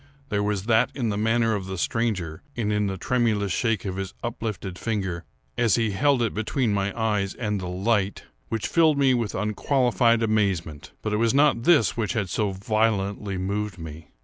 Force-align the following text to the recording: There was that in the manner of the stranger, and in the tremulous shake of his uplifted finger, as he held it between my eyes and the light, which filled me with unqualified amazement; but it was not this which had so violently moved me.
There 0.29 0.41
was 0.41 0.63
that 0.63 0.89
in 0.95 1.09
the 1.09 1.15
manner 1.15 1.53
of 1.53 1.67
the 1.67 1.77
stranger, 1.77 2.41
and 2.57 2.73
in 2.73 2.87
the 2.87 2.97
tremulous 2.97 3.51
shake 3.51 3.85
of 3.85 3.97
his 3.97 4.15
uplifted 4.23 4.79
finger, 4.79 5.25
as 5.59 5.75
he 5.75 5.91
held 5.91 6.23
it 6.23 6.33
between 6.33 6.73
my 6.73 6.91
eyes 6.99 7.35
and 7.35 7.61
the 7.61 7.67
light, 7.67 8.23
which 8.49 8.65
filled 8.67 8.97
me 8.97 9.13
with 9.13 9.35
unqualified 9.35 10.23
amazement; 10.23 10.91
but 11.03 11.13
it 11.13 11.17
was 11.17 11.35
not 11.35 11.65
this 11.65 11.95
which 11.95 12.13
had 12.13 12.31
so 12.31 12.49
violently 12.49 13.37
moved 13.37 13.77
me. 13.77 14.07